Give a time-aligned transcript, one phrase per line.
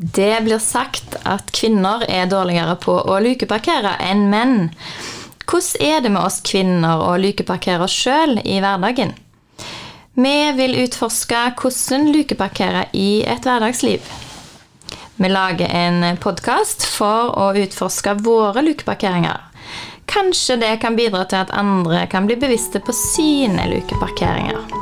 [0.00, 4.68] Det blir sagt at kvinner er dårligere på å lukeparkere enn menn.
[5.42, 9.16] Hvordan er det med oss kvinner å lukeparkere oss sjøl i hverdagen?
[10.14, 14.06] Vi vil utforske hvordan lukeparkere i et hverdagsliv.
[15.18, 19.48] Vi lager en podkast for å utforske våre lukeparkeringer.
[20.06, 24.77] Kanskje det kan bidra til at andre kan bli bevisste på sine lukeparkeringer.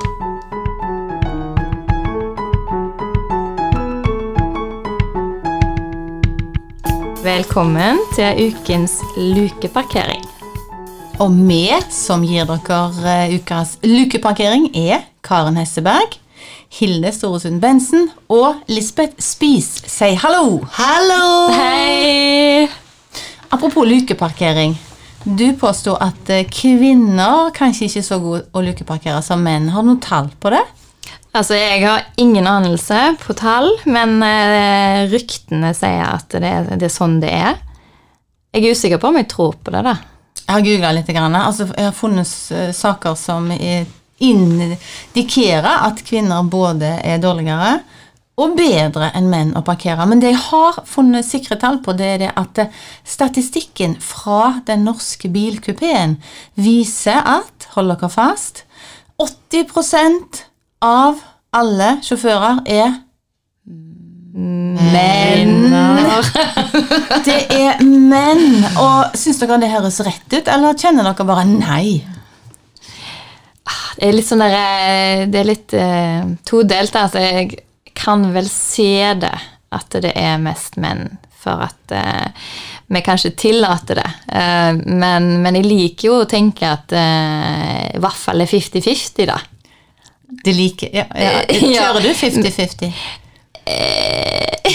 [7.27, 10.21] Velkommen til ukens lukeparkering.
[11.19, 16.15] Og vi som gir dere eh, ukas lukeparkering, er Karen Hesseberg,
[16.79, 19.73] Hilde Storesund Bensen og Lisbeth Spis.
[19.91, 20.61] Si hallo!
[20.77, 21.51] Hallo!
[21.57, 22.69] Hei!
[23.51, 24.79] Apropos lukeparkering.
[25.25, 29.73] Du påsto at eh, kvinner kanskje ikke er så gode å lukeparkere som menn.
[29.75, 30.62] Har du noe tall på det?
[31.37, 36.93] Altså, Jeg har ingen anelse på tall, men eh, ryktene sier at det, det er
[36.93, 37.59] sånn det er.
[38.57, 39.83] Jeg er usikker på om jeg tror på det.
[39.84, 39.97] da.
[40.47, 41.11] Jeg har googla litt.
[41.12, 41.37] Grann.
[41.37, 47.75] Altså, jeg har funnet eh, saker som er- indikerer at kvinner både er dårligere
[48.41, 50.06] og bedre enn menn å parkere.
[50.09, 52.73] Men det jeg har funnet sikre tall på, det er det at eh,
[53.05, 56.17] statistikken fra den norske bilkupeen
[56.56, 58.65] viser at, hold dere fast,
[59.21, 59.69] 80
[60.84, 61.20] av
[61.56, 62.94] alle sjåfører er
[64.36, 65.55] menn.
[67.27, 68.64] Det er menn.
[68.77, 72.04] Og syns dere det høres rett ut, eller kjenner dere bare nei?
[73.97, 76.97] Det er litt sånn der, eh, det er litt uh, todelt.
[77.00, 77.62] Altså, jeg
[77.97, 79.32] kan vel se det,
[79.72, 82.52] at det er mest menn, for at uh,
[82.92, 84.10] vi kanskje tillater det.
[84.28, 89.30] Uh, men, men jeg liker jo å tenke at uh, i hvert fall er 50-50,
[89.32, 89.41] da.
[90.28, 91.42] Det liker ja, ja.
[91.77, 92.92] Kjører du 50-50?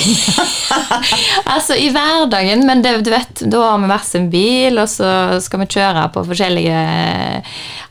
[1.51, 5.09] Altså i hverdagen, men det, du vet, da har vi hver sin bil, og så
[5.43, 6.81] skal vi kjøre på forskjellige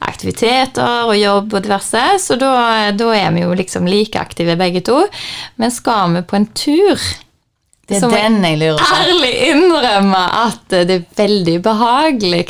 [0.09, 2.53] aktiviteter og jobb og diverse, så da,
[2.97, 5.03] da er vi jo liksom like aktive begge to.
[5.61, 6.97] Men skal vi på en tur,
[7.91, 8.99] Det er den jeg lurer på.
[9.05, 12.45] ærlig innrømme at det er veldig behagelig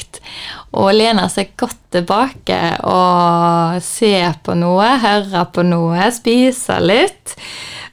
[0.71, 4.15] å lene seg godt tilbake og se
[4.45, 7.35] på noe, høre på noe, spise litt,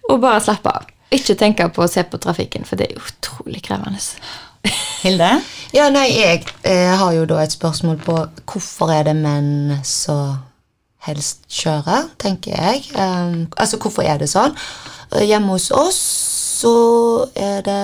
[0.10, 0.90] og bare slappe av.
[1.14, 4.02] Ikke tenke på å se på trafikken, for det er utrolig krevende.
[5.04, 5.38] Hilde?
[5.76, 8.14] Ja, nei, jeg jeg har jo da et spørsmål på
[8.48, 10.38] hvorfor er det menn som
[11.04, 12.86] helst kjører, tenker jeg.
[12.96, 14.56] Um, altså, hvorfor er det sånn?
[15.12, 16.00] Eh, Hjemme hos oss
[16.62, 16.74] så
[17.36, 17.84] er det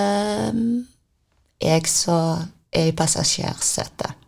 [0.56, 0.86] mm,
[1.62, 4.23] jeg som er i passasjersetet.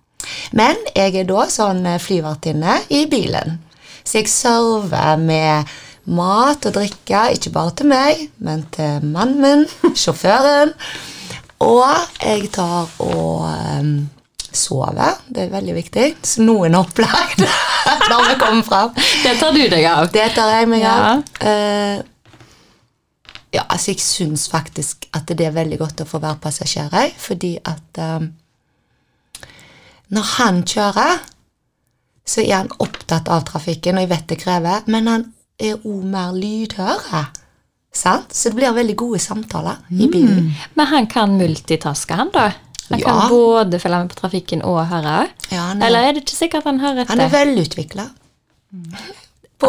[0.57, 3.59] Men jeg er da sånn eh, flyvertinne i bilen.
[4.05, 5.75] Så jeg server med
[6.05, 9.65] mat og drikke, ikke bare til meg, men til mannen min,
[10.01, 10.75] sjåføren.
[11.65, 11.85] Og
[12.21, 13.93] jeg tar og um,
[14.55, 15.21] sover.
[15.27, 16.09] Det er veldig viktig.
[16.23, 17.41] Så noen har opplagt
[18.11, 18.91] når vi kommer fram.
[19.23, 20.11] Det tar du deg av.
[20.13, 21.23] Det tar jeg meg av.
[21.41, 21.55] Ja.
[22.03, 22.11] Uh,
[23.55, 27.13] ja, altså jeg syns faktisk at det er veldig godt å få være passasjer, jeg,
[27.21, 28.33] fordi at um,
[30.09, 31.19] når han kjører,
[32.25, 35.25] så er han opptatt av trafikken, og jeg vet det krever, men han
[35.61, 37.25] er òg mer lydhøre.
[37.95, 38.33] Sant?
[38.35, 40.49] Så det blir veldig gode samtaler i bilen.
[40.75, 42.49] Men han kan multitaske, han da?
[42.89, 43.05] Han Ja.
[43.05, 45.27] kan både følge med på trafikken og høre?
[45.51, 47.09] Ja, er- Eller er det ikke sikkert han hører etter?
[47.15, 48.09] Han er velutvikla
[49.59, 49.67] på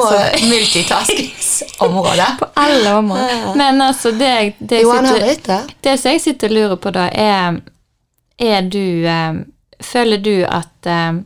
[0.51, 2.27] multitaskingsområdet.
[2.41, 3.55] På alle områder.
[3.57, 7.61] Men altså, det, det, jeg sitter, det jeg sitter og lurer på da, er
[8.39, 9.35] Er du eh,
[9.87, 11.23] Føler du at eh,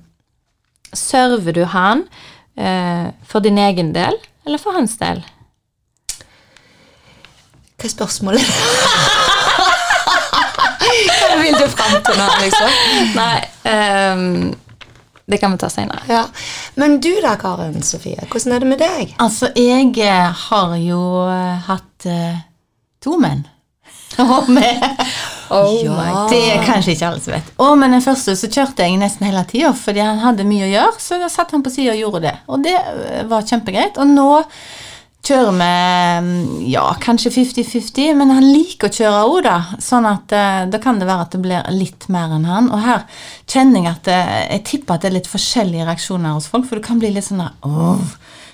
[0.93, 2.05] Server du han
[2.59, 4.17] eh, for din egen del,
[4.47, 5.23] eller for hans del?
[7.81, 8.45] Hva er spørsmålet?
[11.21, 12.75] Hva vil du fram til nå, liksom?
[13.15, 13.39] Nei,
[13.71, 14.51] um,
[15.31, 16.03] det kan vi ta senere.
[16.11, 16.25] Ja.
[16.81, 19.15] Men du da, Karen Sofie, hvordan er det med deg?
[19.23, 21.01] Altså, jeg eh, har jo
[21.31, 22.41] eh, hatt uh,
[23.01, 23.45] to menn.
[25.51, 26.27] Oh Ja.
[26.31, 27.49] det er kanskje ikke alle som vet.
[27.59, 30.71] Og men den første så kjørte jeg nesten hele tida, fordi han hadde mye å
[30.71, 32.37] gjøre, så da satt han på sida og gjorde det.
[32.47, 33.99] Og det eh, var kjempegreit.
[33.99, 34.29] Og nå
[35.27, 35.71] kjører vi
[36.25, 39.57] mm, ja, kanskje 50-50, men han liker å kjøre òg, da.
[39.83, 42.71] Sånn at eh, da kan det være at det blir litt mer enn han.
[42.71, 43.03] Og her
[43.51, 46.79] kjenner jeg at eh, jeg tipper at det er litt forskjellige reaksjoner hos folk, for
[46.79, 48.07] det kan bli litt sånn der åh,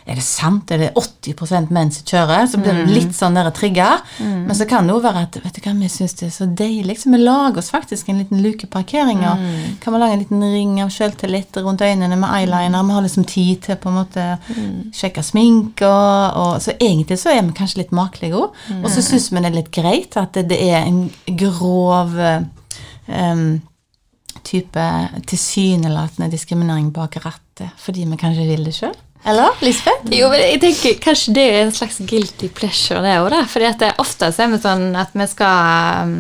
[0.07, 0.71] Er det sant?
[0.71, 2.45] Er det 80% menn som kjører?
[2.47, 3.49] Så blir det litt sånn der
[4.21, 4.47] Mm.
[4.47, 6.47] Men så kan det jo være at vet du hva, vi syns det er så
[6.47, 9.25] deilig, så vi lager oss faktisk en liten lukeparkering.
[9.27, 9.43] Og
[9.83, 12.87] kan vi lage en liten ring av sjøltillit rundt øynene med eyeliner.
[12.87, 14.27] Vi har liksom tid til på en måte
[14.95, 18.55] sjekke sminke og, og Så egentlig så er vi kanskje litt makelige òg.
[18.83, 23.49] Og så syns vi det er litt greit at det, det er en grov um,
[24.47, 24.87] type
[25.27, 28.95] tilsynelatende diskriminering bak rattet fordi vi kanskje vil det sjøl.
[29.25, 30.07] Eller, Lisbeth?
[30.15, 33.35] Jo, men jeg tenker Kanskje det er en slags guilty pleasure, det òg.
[33.51, 36.19] Fordi at ofte så er vi sånn at vi skal um,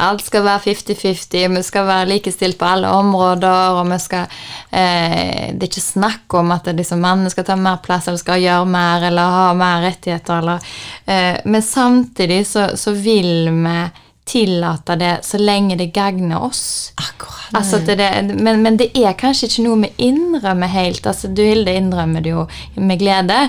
[0.00, 4.30] Alt skal være 50-50, vi skal være likestilt på alle områder, og vi skal
[4.72, 8.40] eh, Det er ikke snakk om at liksom mannene skal ta mer plass, eller skal
[8.40, 10.70] gjøre mer, eller ha mer rettigheter, eller
[11.04, 13.76] eh, Men samtidig så, så vil vi
[14.30, 16.92] tillate det så lenge det gagner oss.
[17.00, 17.50] Akkurat.
[17.58, 17.96] Altså det,
[18.38, 21.06] men, men det er kanskje ikke noe vi innrømmer helt.
[21.06, 22.44] Altså, du Hilde innrømmer det jo
[22.78, 23.40] med glede.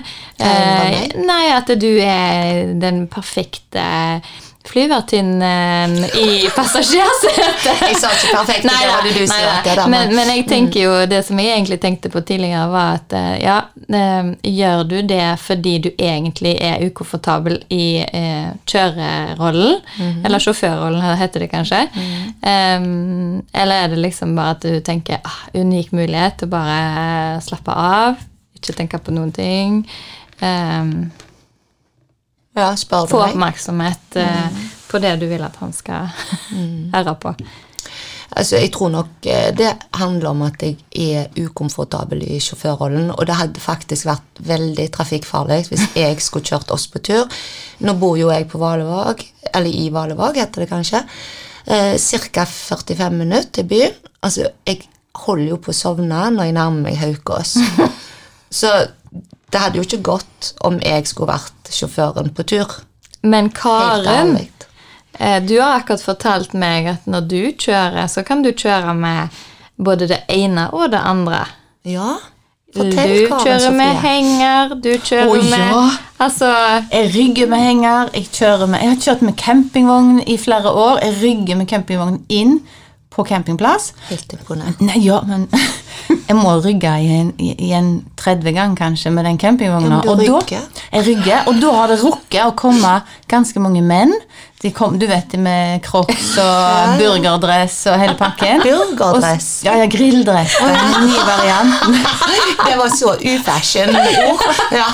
[0.42, 3.83] Eh, nei, at du er den perfekte
[4.68, 7.81] flyvertinnen i passasjersetet.
[7.81, 10.84] Jeg sa ikke perfekt, det Neida, hadde du sagt, det da, men, men- jeg tenker
[10.84, 13.58] jo det som jeg egentlig tenkte på tidligere, var at eh, ja,
[13.90, 20.25] eh, gjør du det fordi du egentlig er ukomfortabel i eh, kjørerollen, -hmm.
[20.25, 21.88] eller sjåførrollen heter det kanskje,
[22.42, 26.78] Em, eller er det liksom bare at du tenker ah, unik mulighet til å bare
[27.36, 28.16] eh, slappe av,
[28.58, 29.84] ikke tenke på noen ting,
[30.42, 31.12] em,
[32.57, 33.36] Ja, spør du få meg.
[33.36, 34.69] oppmerksomhet eh, Mhm.
[34.92, 36.09] på det du vil at han skal
[36.95, 37.36] høre på.
[38.36, 39.69] Altså, jeg tror nok eh, det
[40.00, 45.65] handler om at jeg er ukomfortabel i sjåførrollen, og det hadde faktisk vært veldig trafikkfarlig
[45.69, 47.27] hvis jeg skulle kjørt oss på tur.
[47.80, 51.03] Nå bor jo jeg på Valevåg, eller i Valevåg heter det kanskje,
[51.68, 51.98] eh,
[52.31, 52.45] ca.
[52.45, 53.95] 45 minutter til byen.
[54.24, 54.83] Altså, jeg
[55.25, 57.57] holder jo på å sovne når jeg nærmer meg Haukås.
[58.62, 58.69] Så
[59.51, 62.71] det hadde jo ikke gått om jeg skulle vært sjåføren på tur.
[63.24, 64.36] Men Karen,
[65.19, 69.30] eh, du har akkurat fortalt meg at når du kjører, så kan du kjøre med
[69.77, 71.45] både det ene og det andre.
[71.83, 72.18] Ja,
[72.71, 74.01] Du fortell, Karen kjører med Sofie.
[74.07, 75.80] henger, du kjører Å, med ja.
[76.24, 76.51] Altså
[76.92, 78.09] Jeg rygger med henger.
[78.15, 81.01] Jeg, kjører med, jeg har kjørt med campingvogn i flere år.
[81.03, 82.62] Jeg rygger med campingvogn inn
[83.12, 83.89] på campingplass.
[84.07, 84.86] Helt imponerende.
[84.88, 85.50] Nei, ja, men
[86.09, 90.01] jeg må rygge i en, i i en 30 gang kanskje med den campingvogna.
[90.05, 90.61] Ja, og da-
[90.91, 94.13] Jeg rygger, og da har det rukket å komme ganske mange menn.
[94.61, 98.61] De kom, du vet, med crocs og burgerdress og hele pakken.
[98.67, 99.47] Burgerdress?
[99.61, 100.57] Og, ja, ja, grilldress.
[100.61, 101.73] Ny variant.
[102.67, 103.95] Det var så ufashion.
[104.71, 104.85] Ja.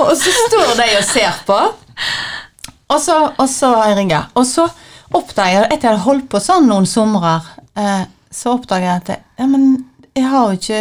[0.00, 1.58] Og så står de og ser på.
[2.92, 4.22] Og så, og så har jeg rigga.
[4.34, 4.64] Og så
[5.12, 7.44] oppdager jeg, etter jeg hadde holdt på sånn noen somrer,
[7.76, 9.66] eh, så oppdager jeg at jeg, ja, men
[10.12, 10.80] jeg har jo ikke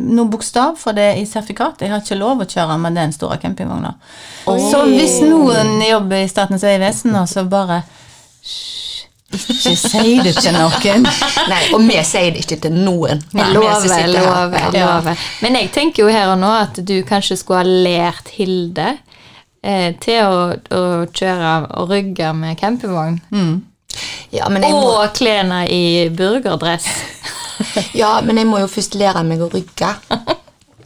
[0.00, 1.82] noe bokstav for det i sertifikat.
[1.84, 3.92] Jeg har ikke lov å kjøre med den store campingvogna.
[4.46, 7.82] Så hvis noen jobber i Statens vegvesen, og så bare
[9.30, 11.04] ikke si det til noen.
[11.52, 13.20] Nei, og vi sier det ikke til noen.
[13.30, 15.26] Vi lover, lover, lover.
[15.44, 18.94] Men jeg tenker jo her og nå at du kanskje skulle ha lært Hilde
[19.62, 23.20] eh, til å, å kjøre og rygge med campingvogn.
[24.32, 26.88] Ja, men jeg må, Og klærne i burgerdress.
[28.02, 29.94] ja, men jeg må jo først lære meg å rygge.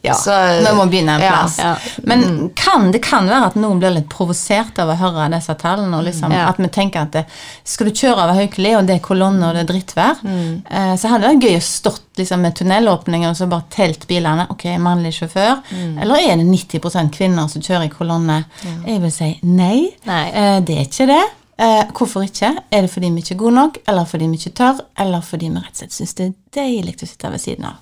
[0.04, 1.54] Ja, Så- vi må begynne en plass.
[1.58, 1.76] ja.
[2.04, 5.96] Men kan, det kan være at noen blir litt provosert av å høre disse tallene.
[5.96, 6.42] Og liksom, Ja.
[6.50, 7.22] At vi tenker at det,
[7.64, 10.62] skal du kjøre over Haukeli, og det er kolonner og det er drittvær, Mm.
[10.70, 14.06] eh, så hadde det vært gøy å stått liksom, med tunnelåpninger og så bare telt
[14.06, 14.46] bilene.
[14.50, 15.62] Ok, mannlig sjåfør.
[15.72, 15.98] Mm.
[16.02, 18.44] Eller er det 90% kvinner som kjører i kolonne?
[18.86, 19.88] Jeg vil si nei.
[20.04, 20.28] Nei.
[20.34, 21.24] Eh, det er ikke det.
[21.58, 22.48] Eh, hvorfor ikke?
[22.72, 25.48] Er det fordi vi ikke er gode nok, eller fordi vi ikke tør, eller fordi
[25.48, 27.76] vi rett og slett syns det er deilig å sitte ved siden av?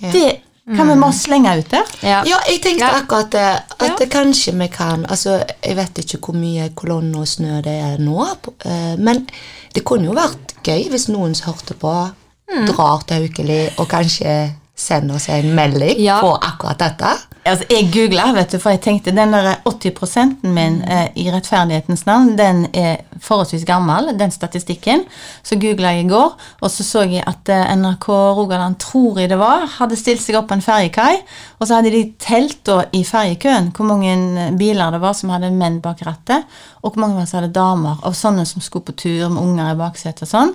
[0.00, 0.28] Det
[0.76, 1.90] kan vi bare slenge ut der.
[2.02, 2.20] Ja.
[2.28, 3.00] Ja, jeg tenkte Ja.
[3.00, 3.62] akkurat det.
[3.80, 3.94] At Ja.
[3.98, 7.96] det kanskje vi kan Altså, jeg vet ikke hvor mye kolonne og snø det er
[7.98, 8.26] nå,
[8.64, 9.26] eh, men
[9.74, 12.10] det kunne jo vært gøy hvis noen hørte på,
[12.54, 12.66] Mm.
[12.66, 16.20] drar til Haukeli og kanskje sender oss en melding Ja.
[16.22, 17.08] på akkurat dette.
[17.48, 22.04] Altså, jeg googla, vet du, for jeg tenkte den der 80 min eh, i rettferdighetens
[22.06, 25.04] navn, den er forholdsvis gammel, den statistikken.
[25.42, 29.30] Så googla jeg i går, og så så jeg at eh, NRK Rogaland, tror jeg
[29.32, 31.16] det var, hadde stilt seg opp på en ferjekai.
[31.58, 35.50] Og så hadde de telt da i ferjekøen hvor mange biler det var som hadde
[35.54, 36.44] menn bak rattet,
[36.82, 39.72] og hvor mange var som hadde damer, av sånne som skulle på tur med unger
[39.72, 40.54] i baksetet og sånn.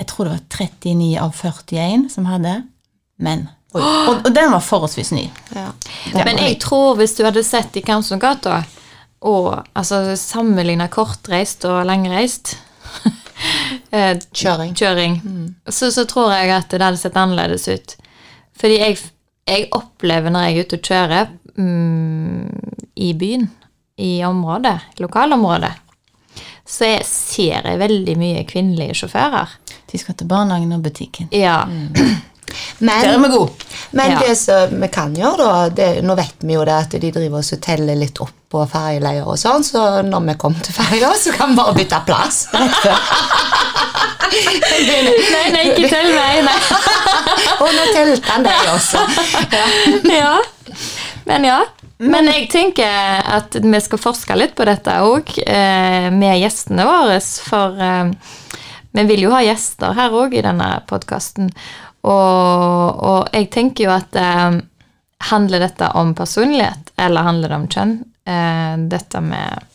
[0.00, 2.64] Jeg tror det var 39 av 41 som hadde
[3.22, 3.46] menn.
[3.76, 3.82] Og,
[4.24, 5.26] og den var forholdsvis ny.
[5.54, 5.68] Ja.
[6.14, 8.62] Men jeg tror hvis du hadde sett i Kamsongata,
[9.26, 12.54] og altså sammenligna kortreist og langreist
[14.36, 14.74] Kjøring.
[14.76, 15.20] Kjøring.
[15.24, 15.54] Mm.
[15.68, 17.96] så, så tror jeg at det hadde sett annerledes ut.
[18.56, 19.00] Fordi jeg,
[19.48, 23.50] jeg opplever når jeg er ute og kjører mm, i byen,
[24.00, 25.72] i området, lokalområdet,
[26.66, 29.52] så jeg ser jeg veldig mye kvinnelige sjåfører.
[29.92, 31.28] De skal til barnehagen og butikken.
[31.32, 31.60] Ja.
[32.80, 33.52] Men, Der er vi gode.
[33.92, 34.18] men Ja.
[34.20, 37.38] det som vi kan gjøre, da det, Nå vet vi jo det at de driver
[37.38, 41.32] og teller litt opp på ferjeleier og sånn, så når vi kommer til ferja, så
[41.34, 42.46] kan vi bare bytte plass.
[44.26, 46.58] Nei, nei, ikke tell meg, nei.
[47.62, 49.02] Og nå telte han deg også.
[50.12, 50.36] ja.
[51.26, 51.60] Men ja.
[51.98, 57.16] Men jeg tenker at vi skal forske litt på dette òg, eh, med gjestene våre.
[57.48, 58.10] For eh,
[58.96, 61.48] vi vil jo ha gjester her òg i denne podkasten.
[62.06, 64.58] Og, og jeg tenker jo at eh,
[65.30, 67.96] handler dette om personlighet, eller handler det om kjønn?
[68.26, 69.66] Eh, dette med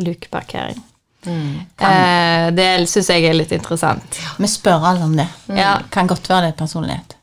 [0.00, 0.78] lukeparkering.
[1.26, 4.20] Eh, det syns jeg er litt interessant.
[4.38, 5.28] Vi spør alle om det.
[5.52, 5.76] Ja.
[5.92, 7.16] Kan godt være det er personlighet.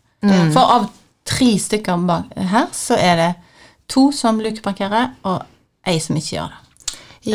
[0.53, 0.87] For av
[1.27, 3.31] tre stykker bak her, så er det
[3.91, 5.43] to som lukeparkerer, og
[5.87, 6.63] ei som ikke gjør det.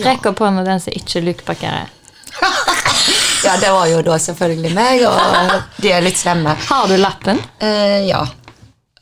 [0.02, 1.92] Rekk opp hånda den som ikke lukeparkerer.
[3.44, 6.54] Ja, det var jo da selvfølgelig meg, og de er litt slemme.
[6.68, 7.40] Har du lappen?
[7.58, 8.22] Eh, ja.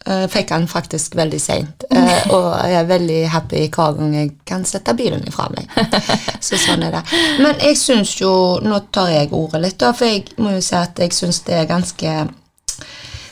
[0.07, 1.85] Eh, fikk han faktisk veldig seint.
[1.91, 5.69] Eh, og jeg er veldig happy hver gang jeg kan sette bilen ifra meg.
[6.47, 7.05] Så sånn er det.
[7.45, 8.33] Men jeg syns jo
[8.65, 11.61] Nå tar jeg ordet litt, da, for jeg må jo si at jeg syns det
[11.61, 12.17] er ganske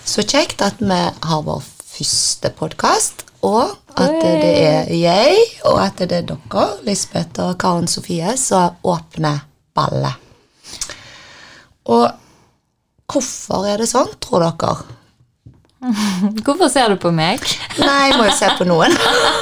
[0.08, 3.26] så kjekt at vi har vår første podkast.
[3.44, 8.76] Og at det er jeg, og at det er dere, Lisbeth og Karen Sofie, som
[8.88, 9.44] åpner
[9.76, 10.27] ballet.
[11.88, 12.06] Og
[13.08, 14.76] hvorfor er det sånn, tror dere?
[16.44, 17.42] Hvorfor ser du på meg?
[17.78, 18.94] Nei, jeg må jo se på noen.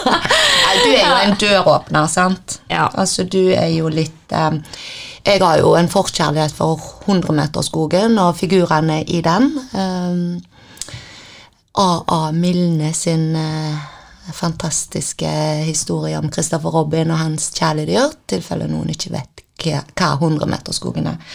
[0.67, 2.59] Nei, du er jo en døråpner, sant?
[2.69, 2.91] Ja.
[2.93, 4.61] Altså, du er jo litt um,
[5.25, 9.49] Jeg har jo en forkjærlighet for 100-meterskogen og figurene i den.
[9.73, 10.93] Eh,
[11.77, 12.21] A.A.
[12.37, 13.81] Milne sin uh,
[14.37, 15.33] fantastiske
[15.67, 21.11] historie om Christopher Robin og hans kjæledyr, i tilfelle noen ikke vet hva, hva 100-meterskogen
[21.11, 21.35] er.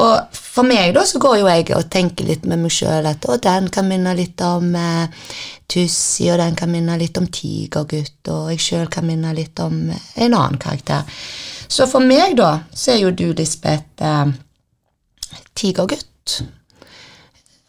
[0.00, 3.26] Og for meg da så går jo jeg og tenker litt med meg sjøl at
[3.28, 5.26] å, den kan minne litt om eh,
[5.72, 9.76] Tussi, og den kan minne litt om Tigergutt, og jeg sjøl kan minne litt om
[9.92, 11.04] en annen karakter.
[11.68, 14.32] Så for meg, da, så er jo du, Lisbeth, eh,
[15.56, 16.40] Tigergutt.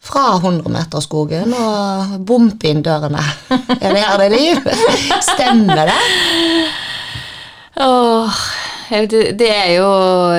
[0.04, 3.22] Fra 100-meterskogen og bompe inn dørene.
[3.84, 4.66] Er det her det er liv?
[5.32, 6.00] Stemmer det?
[7.80, 8.44] Åh,
[8.90, 9.88] det, er jo,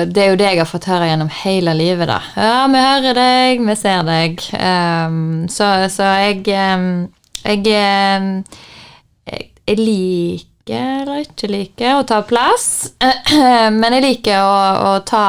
[0.06, 2.20] det er jo det jeg har fått høre gjennom hele livet, da.
[2.36, 4.46] Ja, vi hører deg, vi ser deg.
[4.54, 6.88] Um, så, så jeg ehm,
[7.42, 8.32] jeg, ehm,
[9.30, 12.92] jeg jeg liker eller ikke liker å ta plass,
[13.80, 14.58] men jeg liker å,
[14.90, 15.26] å ta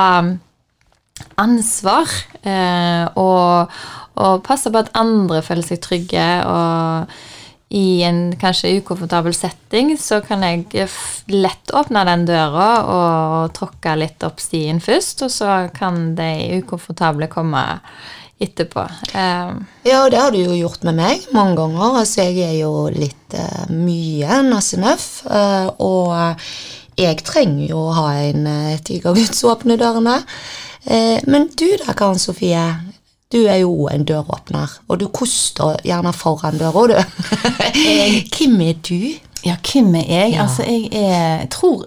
[1.42, 3.74] ansvar eh, og,
[4.22, 6.28] og passe på at andre føler seg trygge.
[6.46, 7.10] og
[7.70, 10.88] i en kanskje ukomfortabel setting, så kan jeg
[11.28, 17.28] lett åpne den døra og tråkke litt opp stien først, og så kan de ukomfortable
[17.32, 17.66] komme
[18.40, 18.86] etterpå.
[19.12, 19.52] Eh,
[19.84, 22.00] Ja, og det har du jo gjort med meg mange ganger.
[22.04, 26.48] Altså, jeg er jo litt uh, mye nassenøff, uh, og
[26.98, 30.22] jeg trenger jo å ha en uh, tigerguds åpne dørene.
[30.88, 32.64] Uh, men du da, Karen Sofie,
[33.32, 36.96] du er jo en døråpner, og du koster gjerne foran døra, du.
[38.38, 39.00] Hvem er du?
[39.46, 40.32] Ja, hvem er jeg?
[40.34, 40.42] Ja.
[40.44, 41.84] Altså, jeg er jeg tror,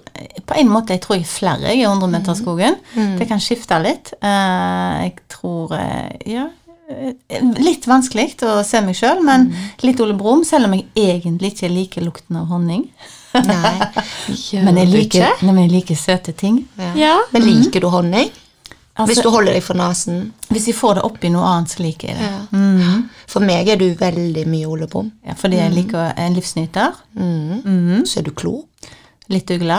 [0.46, 2.76] På en måte jeg tror jeg er flere i 100-meterskogen.
[3.18, 4.12] Det kan skifte litt.
[4.22, 6.46] Eh, jeg tror eh, Ja.
[6.88, 9.48] eh, Litt vanskelig å se meg sjøl, men
[9.82, 12.86] litt Ole Brumm, selv om jeg egentlig ikke liker lukten av honning.
[13.34, 13.74] Nei.
[14.66, 16.64] Men jeg liker, nei, men jeg liker søte ting.
[16.98, 17.16] ja.
[17.34, 18.30] Men liker du honning?
[18.98, 20.32] Hvis Altså, du holder deg for nesen?
[20.50, 22.30] hvis jeg får det oppi noe annet, så liker jeg det.
[22.52, 22.96] Ja.
[23.30, 25.12] For meg er du veldig mye Ole Brumm.
[25.24, 26.92] Ja, fordi jeg liker en livsnyter.
[27.14, 28.66] Så er du klok.
[29.30, 29.78] Litt ugle.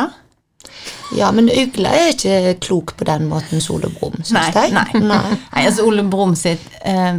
[1.17, 4.73] Ja, men Ugla er ikke klok på den måten som Ole Brumm, syns Nei, jeg.
[4.73, 5.01] nei.
[5.01, 5.37] nei.
[5.55, 7.17] Nei, altså Ole Brumm sitt eh,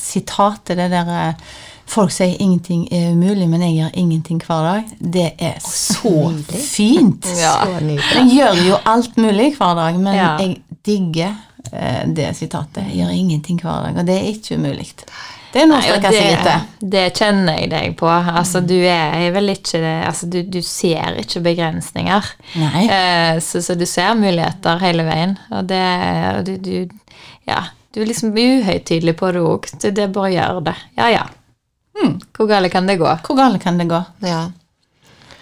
[0.00, 1.48] sitat det der eh,
[1.86, 4.88] Folk sier ingenting er umulig, men jeg gjør ingenting hver dag.
[4.98, 7.28] Det er så så fint.
[7.38, 7.52] Ja.
[7.62, 7.76] Så.
[7.94, 10.32] Jeg gjør jo alt mulig hver dag, men Ja.
[10.42, 11.34] jeg digger
[11.72, 12.86] eh, det sitatet.
[12.88, 14.92] Jeg gjør ingenting hver dag, og det er ikke umulig.
[15.52, 16.64] Det er noe å strekke seg etter.
[16.80, 18.08] det, det kjenner jeg deg på.
[18.10, 22.28] Altså, du er vel ikke altså, du, du ser ikke begrensninger.
[22.56, 25.36] Eh, så, så du ser muligheter hele veien.
[25.56, 25.80] Og det
[26.34, 27.16] og du, du
[27.48, 27.62] Ja,
[27.94, 29.70] du er liksom uhøytidelig på det òg.
[29.80, 30.76] Det bare å gjøre det.
[30.98, 31.24] Ja, ja.
[31.96, 32.18] Hmm.
[32.36, 33.08] Hvor galt kan det gå?
[33.24, 34.02] Hvor galt kan det gå?
[34.26, 34.42] Ja.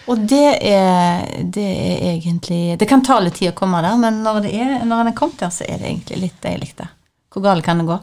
[0.07, 1.23] Og det er,
[1.55, 4.75] det er egentlig Det kan ta litt tid å komme der, men når, det er,
[4.85, 6.75] når en er kommet der, så er det egentlig litt deilig.
[6.77, 6.89] det.
[7.33, 8.01] Hvor galt kan det gå?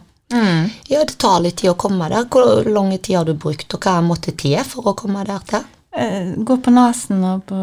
[0.88, 2.24] ja, det tar litt tid å komme der.
[2.32, 5.66] Hvor lang tid har du brukt, og hva måtte til for å komme der til?
[5.94, 7.58] eh, gå på nesen og på,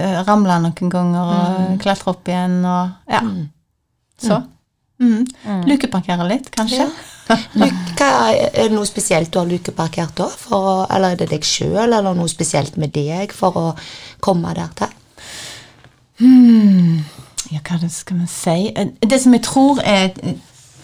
[0.00, 3.20] eh, ramle noen ganger og klatre opp igjen og Ja.
[4.16, 4.42] Så.
[5.02, 5.26] Mm.
[5.68, 6.86] Lukeparkere litt, kanskje.
[6.88, 10.28] Luk- hva, er det noe spesielt du har lukeparkert da?
[10.28, 13.66] For eller er det deg sjøl, eller noe spesielt med deg for å
[14.24, 14.92] komme der til?
[17.52, 18.58] Ja, hva det skal vi si?
[18.74, 20.12] Eh, Det som jeg tror er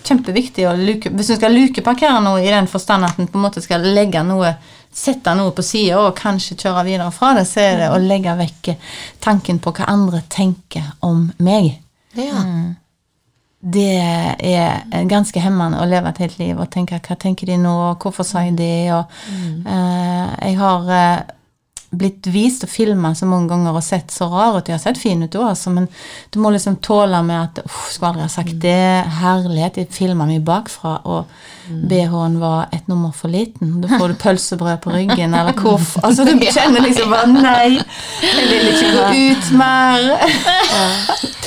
[0.04, 3.44] kjempeviktig å luke, Hvis du skal lukeparkere noe i den forstand at en på en
[3.46, 4.54] måte skal legge noe
[4.92, 8.32] Sette noe på sida og kanskje kjøre videre fra det, så er det å legge
[8.34, 8.72] vekk
[9.22, 11.76] tanken på hva andre tenker om meg.
[12.18, 12.40] Ja.
[13.60, 17.74] Det er ganske hemmende å leve et helt liv og tenke hva tenker de nå,
[17.90, 19.12] og hvorfor sa jeg det, og
[19.68, 21.34] eh, Jeg har eh,
[21.90, 24.68] blitt vist og filma så mange ganger og sett så rar ut.
[24.68, 25.90] Jeg har sett fin ut òg, altså, men
[26.32, 29.04] du må liksom tåle med at Uff, skulle aldri ha sagt det.
[29.20, 29.82] Herlighet.
[29.82, 31.28] Jeg filma meg bakfra, og
[31.70, 33.80] BH-en var et nummer for liten.
[33.82, 35.96] Da får du pølsebrød på ryggen, eller koff.
[36.02, 37.78] Altså, du kjenner liksom bare Nei,
[38.24, 40.08] jeg vil ikke gå ut mer.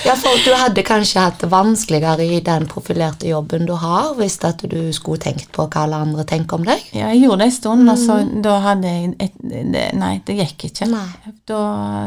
[0.07, 4.39] ja, for du hadde kanskje hatt det vanskeligere i den profilerte jobben du har, hvis
[4.47, 6.81] at du skulle tenkt på hva alle andre tenker om deg?
[6.95, 10.37] Ja, jeg gjorde det en stund, og så da hadde jeg et, det, Nei, det
[10.39, 10.87] gikk ikke.
[11.47, 11.59] Da,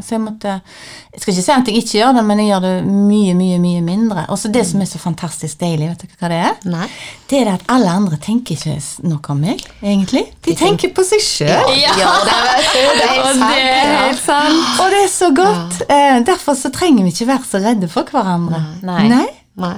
[0.04, 2.64] så jeg måtte Jeg skal ikke si at jeg ikke gjør det, men jeg gjør
[2.66, 4.26] det mye, mye mye mindre.
[4.32, 6.54] Og så det som er så fantastisk deilig, vet dere hva det er?
[6.76, 6.88] Nei.
[7.26, 8.76] Det er det at alle andre tenker ikke
[9.08, 10.22] noe om meg, egentlig.
[10.46, 11.72] De tenker på seg sjøl.
[11.80, 12.12] Ja, ja.
[12.26, 14.80] Det er Og det er helt sant.
[14.82, 15.82] Og det er så godt.
[15.90, 16.20] Ja.
[16.26, 18.62] derfor så trenger vi ikke være så redde for hverandre.
[18.86, 19.04] Nei.
[19.10, 19.26] Nei?
[19.58, 19.76] Nei.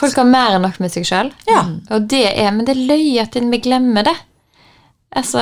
[0.00, 1.32] Folk har mer enn nok med seg sjøl.
[1.48, 1.64] Ja.
[1.92, 4.16] Og det er, men det er løye at vi glemmer det.
[5.10, 5.40] Altså,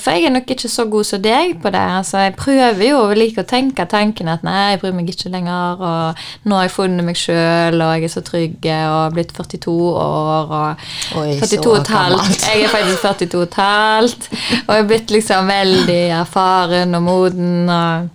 [0.00, 1.80] for jeg er nok ikke så god som deg på det.
[1.98, 5.32] Altså, jeg prøver jo å like å tenke tanken at nei, jeg bryr meg ikke
[5.34, 9.34] lenger, og nå har jeg funnet meg sjøl, og jeg er så trygg, og blitt
[9.36, 12.46] 42 år, og Oi, 42 og et halvt.
[12.46, 14.30] Jeg er faktisk 42 og et halvt,
[14.62, 18.08] og jeg er blitt liksom veldig erfaren og moden, og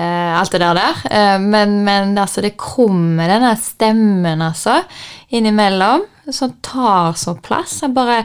[0.00, 1.04] uh, alt det der der.
[1.12, 4.80] Uh, men, men altså, det kommer denne stemmen, altså,
[5.28, 7.82] innimellom, som tar sånn plass.
[7.84, 8.22] Jeg bare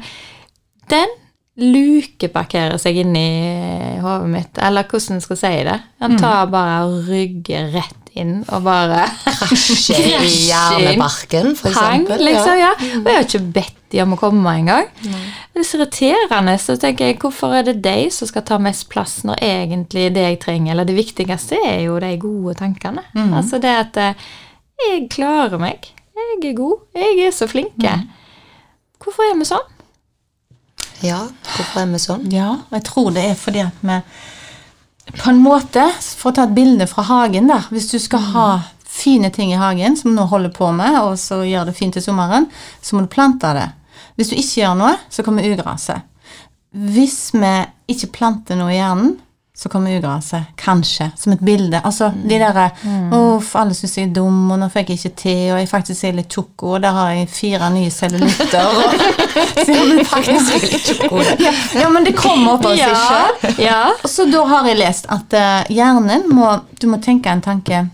[0.88, 1.12] Den
[1.56, 5.78] lukeparkerer seg inn i hodet mitt, eller hvordan skal jeg si det.
[6.04, 12.22] Han tar bare og rygger rett inn, og bare Krasjer i hjernebarken, eksempel.
[12.24, 12.70] liksom, ja.
[13.02, 14.88] Og jeg har ikke bedt de om å komme engang.
[15.04, 16.56] Det er så irriterende.
[16.60, 20.24] Så tenker jeg, hvorfor er det de som skal ta mest plass, når egentlig det
[20.30, 23.04] jeg trenger, eller det viktigste, er jo de gode tankene.
[23.36, 24.26] Altså det at eh,
[24.90, 25.92] jeg klarer meg.
[26.16, 26.84] Jeg er god.
[26.96, 27.96] Jeg er så flinke.
[29.04, 29.72] Hvorfor er vi sånn?
[31.04, 32.24] Ja, hvorfor er vi sånn?
[32.32, 34.00] Ja, og jeg tror det er fordi at vi
[35.16, 38.48] på en måte, For å ta et bilde fra hagen der Hvis du skal ha
[38.96, 41.94] fine ting i hagen, som du nå holder på med, og så gjør det fint
[41.94, 42.46] til sommeren,
[42.82, 43.66] så må du plante det.
[44.16, 46.06] Hvis du ikke gjør noe, så kommer ugraset.
[46.72, 47.52] Hvis vi
[47.92, 49.18] ikke planter noe i hjernen,
[49.58, 50.44] så kommer ugraset.
[50.56, 51.12] Kanskje.
[51.18, 51.80] Som et bilde.
[51.84, 52.66] Altså de derre
[53.16, 56.08] Uff, alle syns jeg er dum, og nå fikk jeg ikke til, og jeg faktisk
[56.10, 58.68] er litt tjukk, og der har jeg fire nye cellulitter.
[58.68, 58.98] Og,
[59.56, 61.06] så, ja, men faktisk,
[61.40, 63.56] ja, ja, men det kommer opp av seg sjøl.
[63.64, 63.80] ja.
[63.96, 67.86] Og så da har jeg lest at eh, hjernen må Du må tenke en tanke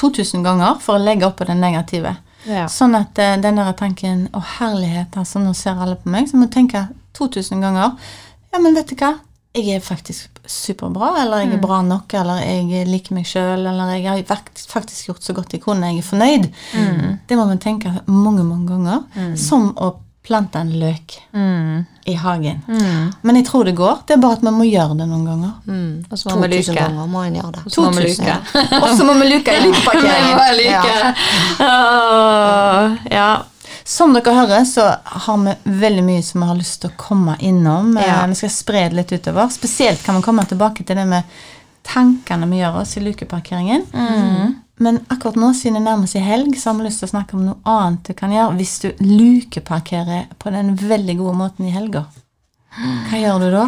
[0.00, 2.16] 2000 ganger for å legge opp på den negative.
[2.48, 2.64] Ja.
[2.72, 6.30] Sånn at eh, den der tanken Å, herlighet, altså, nå ser alle på meg.
[6.30, 6.86] Så må du tenke
[7.18, 7.98] 2000 ganger.
[8.50, 9.18] Ja, men vet du hva?
[9.54, 13.88] Jeg er faktisk superbra, eller jeg er bra nok, eller jeg liker meg sjøl, eller
[13.96, 14.22] jeg har
[14.70, 16.46] faktisk gjort så godt jeg kunne, jeg er fornøyd.
[17.26, 19.02] Det må man tenke mange, mange ganger.
[19.36, 21.16] Som å plante en løk
[22.06, 22.60] i hagen.
[23.22, 24.02] Men jeg tror det går.
[24.06, 25.52] Det er bare at man må gjøre det noen ganger.
[26.12, 26.80] Og så må 2000 luke.
[26.84, 27.62] ganger må en gjøre det.
[27.66, 28.82] Og så må vi 2000, luke.
[28.82, 30.04] Og så må vi luke i lukepakken.
[30.70, 30.82] ja.
[33.10, 33.30] Ja.
[33.90, 37.34] Som dere hører, så har vi veldig mye som vi har lyst til å komme
[37.42, 37.96] innom.
[37.98, 38.20] Eh, Ja.
[38.30, 39.48] Vi skal spre det litt utover.
[39.50, 41.24] Spesielt kan vi komme tilbake til det med
[41.82, 43.86] tankene vi gjør oss i lukeparkeringen.
[44.80, 47.34] Men akkurat nå, siden det nærmer seg helg, så har vi lyst til å snakke
[47.36, 51.74] om noe annet du kan gjøre hvis du lukeparkerer på den veldig gode måten i
[51.74, 52.06] helga.
[53.10, 53.66] Hva gjør du da?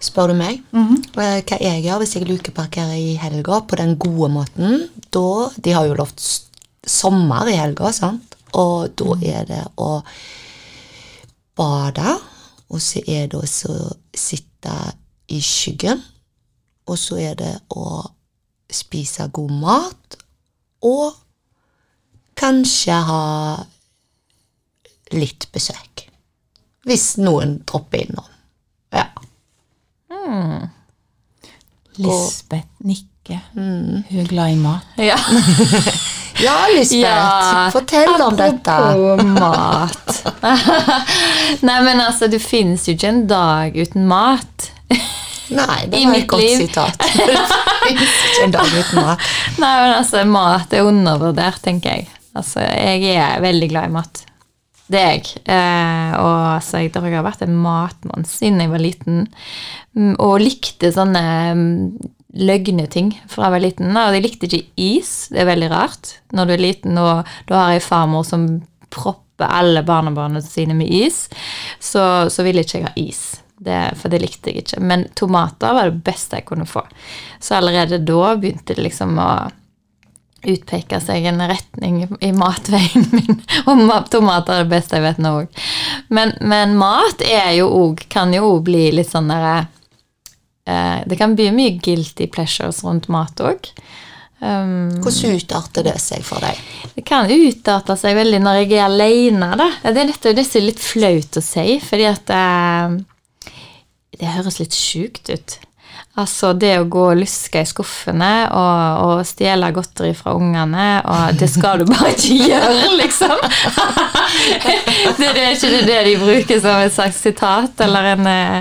[0.00, 4.30] Spør du meg eh, hva jeg gjør hvis jeg lukeparkerer i helga på den gode
[4.32, 6.20] måten, da De har jo lovt
[6.90, 8.36] sommer i helga, sant?
[8.58, 10.00] Og da er det å
[11.58, 12.16] bade,
[12.70, 14.76] og så er det å sitte
[15.30, 16.02] i skyggen,
[16.90, 18.02] og så er det å
[18.70, 20.18] spise god mat,
[20.86, 21.14] og
[22.40, 23.24] kanskje ha
[25.14, 26.06] litt besøk.
[26.86, 28.28] Hvis noen dropper innom.
[28.94, 29.10] Ja.
[32.00, 33.42] Lisbeth nikker.
[33.52, 34.86] Hun er glad i mat.
[35.10, 35.18] ja.
[36.40, 38.72] Ja, Lisbeth, Ja, fortell om dette.
[38.72, 40.22] Apropos mat.
[41.66, 44.70] Nei, men altså, det fins jo ikke en dag uten mat.
[45.50, 46.62] Nei, det var et godt liv.
[46.64, 47.04] sitat.
[47.84, 49.28] Finnes ikke en dag uten mat.
[49.60, 52.08] Nei, men altså, mat er undervurdert, tenker jeg.
[52.38, 54.22] Altså, jeg er veldig glad i mat.
[54.90, 55.34] Det er jeg.
[55.46, 59.20] Eh, og altså, jeg tror jeg har vært en matmann siden jeg var liten.
[59.98, 61.22] Mm, Og likte sånne
[61.54, 61.74] mm,
[62.36, 63.90] løgneting fra jeg var liten.
[63.96, 65.14] Og jeg likte ikke is.
[65.32, 66.14] Det er veldig rart.
[66.36, 68.48] Når du er liten og du har ei farmor som
[68.90, 71.24] propper alle barnebarna sine med is,
[71.80, 73.22] så, så ville ikke jeg ha is.
[73.60, 74.80] Det, for det likte jeg ikke.
[74.80, 76.84] Men tomater var det beste jeg kunne få.
[77.40, 79.30] Så allerede da begynte det liksom å
[80.40, 83.42] utpeke seg en retning i matveien min.
[83.68, 85.60] Og tomater er det beste jeg vet nå òg.
[86.08, 87.20] Men, men mat
[87.56, 89.68] jo også, Kan jo òg bli litt sånn derre
[90.70, 93.70] eh, Det kan bli mye guilty pleasures rundt mat òg.
[94.40, 96.56] Um, Hvordan utarter det seg for deg?
[96.94, 99.66] det kan utarte seg veldig når jeg er alene, da.
[99.84, 102.94] Det er dette det er litt flaut å si, fordi at eh,
[104.16, 105.58] Det høres litt sjukt ut.
[106.20, 111.38] Altså det å gå og luske i skuffene og, og stjele godteri fra ungene, og
[111.40, 113.36] det skal du bare ikke gjøre, liksom.
[115.20, 118.60] det, det er ikke det de bruker som et slags sitat eller en eh,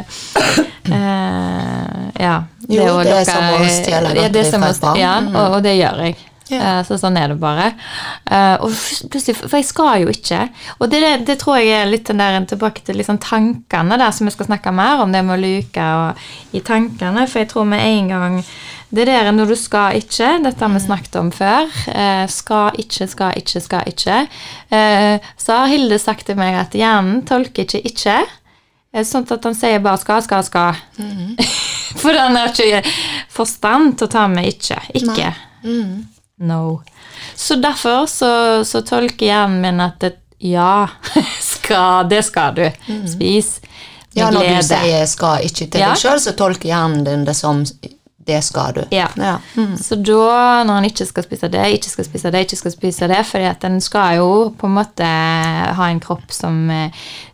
[2.20, 2.38] Ja.
[2.70, 5.00] Det Jo, det er som å stjele er godteri fra et barn.
[5.02, 6.20] Ja, og, og det gjør jeg.
[6.52, 7.68] Eh, Så sånn er det bare.
[8.26, 8.72] Eh, og
[9.10, 10.40] plutselig, For jeg skal jo ikke.
[10.80, 14.26] Og det, det tror jeg er litt den der, tilbake til liksom tankene der som
[14.26, 16.26] vi skal snakke mer om, det med å luke og,
[16.58, 17.28] i tankene.
[17.30, 18.44] For jeg tror med en gang
[18.90, 21.68] Det der når du skal ikke, dette har vi snakket om før.
[21.94, 24.16] Eh, skal ikke, skal ikke, skal ikke.
[24.74, 28.16] Eh, så har Hilde sagt til meg at hjernen tolker ikke ikke.
[28.94, 30.74] eh, Sånn at han sier bare skal, skal, skal.
[32.02, 32.82] For han har ikke
[33.30, 34.82] forstand til å ta med ikke.
[34.98, 35.30] Ikke.
[36.40, 36.80] No.
[37.36, 40.88] Så derfor så, så tolker hjernen min at det, ja,
[41.54, 42.66] skal, det skal du.
[43.08, 44.58] Spis med Ja, når glede.
[44.58, 45.90] du sier 'skal ikke' til Ja.
[45.94, 48.88] deg sjøl, så tolker hjernen din det som 'det skal du'.
[48.92, 49.08] Ja.
[49.18, 49.38] Ja.
[49.78, 53.08] Så da, når han ikke skal spise det, ikke skal spise det, ikke skal spise
[53.08, 55.04] det, fordi at den skal jo på en måte
[55.76, 56.70] ha en kropp som,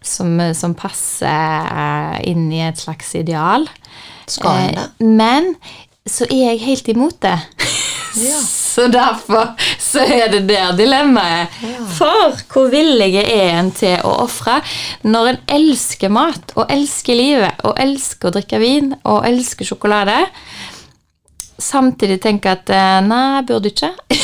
[0.01, 3.67] som, som passer inn i et slags ideal.
[4.27, 4.89] Skal en det?
[4.99, 5.55] Eh, Men
[6.07, 7.39] så er jeg helt imot det.
[8.15, 8.39] Ja.
[8.41, 11.51] Så derfor så er det der dilemmaet.
[11.97, 14.59] For hvor villig er en til å ofre
[15.03, 20.17] når en elsker mat og elsker livet og elsker å drikke vin og elsker sjokolade?
[21.61, 23.93] Samtidig tenker at eh, nei, burde ikke.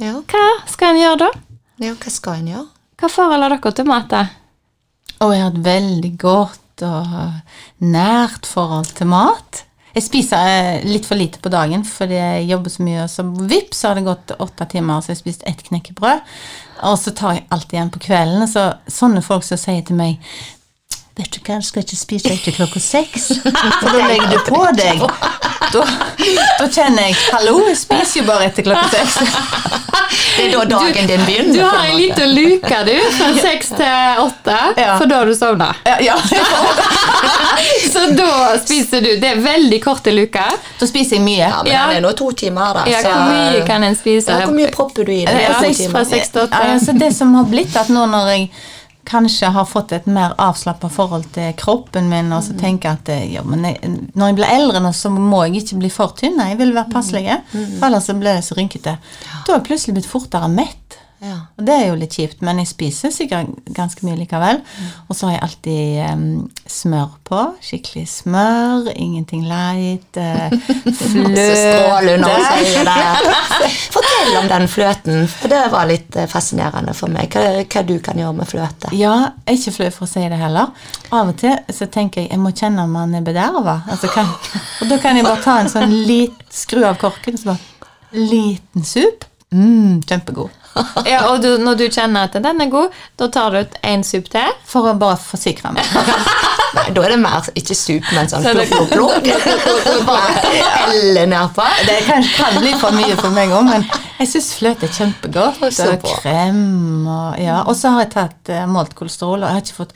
[0.00, 0.14] Ja.
[0.24, 1.26] Hva skal en gjøre da?
[1.84, 2.68] ja, hva skal en gjøre?
[3.00, 4.06] Hva forhold har dere til mat?
[4.08, 4.20] da?
[5.20, 7.10] Og jeg har et veldig godt og
[7.84, 9.60] nært forhold til mat.
[9.96, 13.82] Jeg spiser eh, litt for lite på dagen fordi jeg jobber så mye, så vips
[13.82, 16.22] så har det gått åtte timer, så jeg har spist ett knekkebrød.
[16.88, 18.46] Og så tar jeg alt igjen på kvelden.
[18.48, 20.22] Så sånne folk som sier til meg
[21.18, 23.24] Vet du hva, jeg skal ikke spise etter klokka seks,
[23.80, 25.02] for da legger du på deg.
[25.70, 25.82] Da,
[26.58, 29.18] da kjenner jeg Hallo, jeg spiser jo bare etter klokka seks.
[30.40, 31.52] Det er da dagen din begynner.
[31.54, 34.94] Du har en lita liten luke, du, fra seks til åtte, Ja.
[34.98, 35.68] for da har du sovna.
[35.86, 36.16] Ja, ja.
[37.92, 38.30] Så da
[38.62, 39.10] spiser du.
[39.20, 40.56] Det er veldig korte luker.
[40.80, 41.42] Da spiser jeg mye.
[41.44, 41.84] Ja, men Ja.
[41.90, 42.86] det er nå to timer, da.
[42.90, 44.30] Ja, så- hvor mye kan en spise?
[44.32, 45.40] Ja, hvor mye propper du i deg?
[45.44, 45.54] Ja,
[45.92, 46.56] fra seks til åtte.
[46.64, 48.50] Ja, altså det som har blitt at nå når jeg
[49.10, 53.12] kanskje har fått et mer avslappa forhold til kroppen min, og så tenker jeg at
[53.14, 56.14] eh, ja, men jeg, når jeg blir eldre nå, så må jeg ikke bli for
[56.18, 56.38] tynn.
[56.38, 58.96] Jeg vil være passelig, for ellers så blir jeg så rynkete.
[59.30, 60.89] Da har jeg plutselig blitt fortere mett.
[61.20, 61.36] Ja.
[61.58, 64.62] Og det er jo litt kjipt, men jeg spiser sikkert ganske mye likevel.
[65.08, 67.40] Og så har jeg alltid um, smør på.
[67.64, 70.16] Skikkelig smør, ingenting light.
[70.20, 70.50] Uh,
[72.84, 72.96] det.
[73.94, 77.30] Fortell om den fløten, for det var litt eh, fascinerende for meg.
[77.32, 78.90] Hva, hva du kan gjøre med fløte.
[78.96, 79.14] Ja,
[79.46, 80.72] jeg er ikke flau for å si det heller.
[81.10, 83.80] Av og til så tenker jeg jeg må kjenne om man er bederva.
[83.90, 87.42] Altså, kan- og da kan jeg bare ta en sånn lit, skru av korken og
[87.44, 87.66] så bare
[88.10, 89.24] Liten sup.
[89.54, 90.50] Mm, kjempegod.
[91.06, 94.04] Ja, og du, når du kjenner at den er god, da tar du ut en
[94.06, 94.54] sup til.
[94.68, 95.86] For å bare forsikre meg.
[96.76, 99.26] Nei, da er det mer ikke sup, men sånn plukk, plukk.
[100.06, 101.66] Bare nedpå.
[101.88, 103.86] Det kan, kan bli for mye for meg òg, men
[104.20, 105.64] jeg syns fløte er kjempegodt.
[105.74, 107.62] Så Og krem og ja.
[107.66, 109.94] Og så har jeg tatt uh, målt kolesterol, og jeg har ikke fått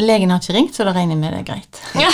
[0.00, 1.82] Legen har ikke ringt, så da regner jeg med det er greit.
[2.00, 2.10] Ja,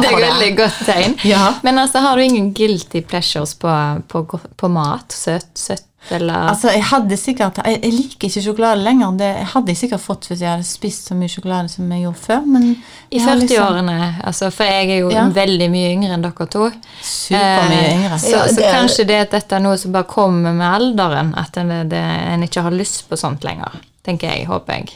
[0.00, 1.18] det er veldig godt tegn.
[1.28, 1.56] Ja.
[1.66, 3.72] Men altså, har du ingen guilty pleasures på,
[4.08, 5.12] på, på mat?
[5.12, 9.12] Søt, søtt eller Altså, jeg hadde sikkert Jeg, jeg liker ikke sjokolade lenger.
[9.16, 12.20] Det hadde jeg sikkert fått hvis jeg hadde spist så mye sjokolade som jeg gjorde
[12.26, 12.42] før.
[12.46, 12.66] Men
[13.10, 15.24] I 40-årene, liksom 40-årene, altså, for jeg er jo Ja.
[15.28, 16.70] veldig mye yngre enn dere to.
[17.02, 18.18] Supermye Eh, yngre.
[18.18, 21.34] Så, Ja, så det kanskje det at dette er noe som bare kommer med alderen,
[21.36, 23.80] at en, det, en ikke har lyst på sånt lenger.
[24.04, 24.92] Tenker jeg, håper jeg.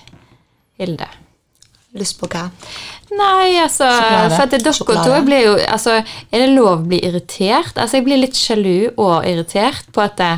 [0.78, 1.06] Hilde.
[1.96, 2.50] Lyst på hva?
[3.16, 4.34] Nei, altså Sjokolade.
[4.36, 7.72] For at dere to blir jo altså, Er det lov å bli irritert?
[7.80, 10.28] Altså, Jeg blir litt sjalu og irritert på at det,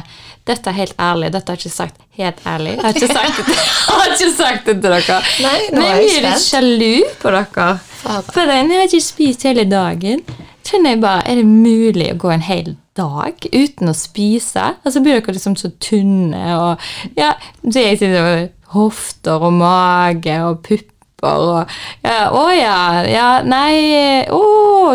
[0.51, 1.31] dette er helt ærlig.
[1.35, 2.75] Dette har jeg ikke sagt helt ærlig.
[2.77, 5.19] Jeg har ikke sagt det, har ikke sagt det til dere.
[5.47, 7.71] Nei, nå er jeg jeg blir litt sjalu på dere.
[8.03, 10.23] For den har jeg ikke spist hele dagen.
[10.67, 14.71] Kjenner jeg bare, Er det mulig å gå en hel dag uten å spise?
[14.85, 17.33] Og så blir dere liksom så tynne og ja,
[17.65, 20.87] så jeg sitter hofter og mage og pupper
[21.27, 21.71] og
[22.05, 22.77] ja, Å ja,
[23.09, 24.43] ja, nei Å,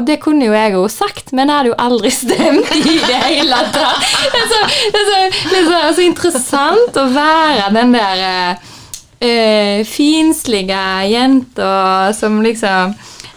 [0.06, 3.60] det kunne jo jeg jo sagt, men det hadde jo aldri stemt i det hele
[3.76, 4.06] tatt.
[4.34, 4.62] Det er så,
[5.00, 8.24] er så, er interessant å være den der
[8.56, 11.76] uh, finslige jenta
[12.18, 12.96] som liksom